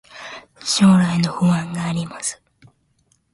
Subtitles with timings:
[0.65, 2.41] 将来の不安があります